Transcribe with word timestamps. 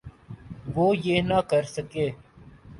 وہ 0.75 0.85
یہ 1.05 1.21
نہ 1.21 1.39
کر 1.49 1.63
سکے۔ 1.75 2.07